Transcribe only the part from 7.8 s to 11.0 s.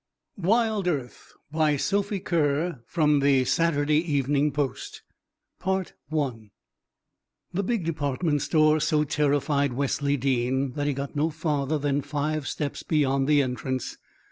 department store so terrified Wesley Dean that he